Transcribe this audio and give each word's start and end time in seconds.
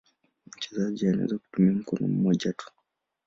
Mchezaji 0.55 1.07
anaweza 1.07 1.37
kutumia 1.37 1.71
mkono 1.73 2.07
mmoja 2.07 2.53
tu. 2.53 2.71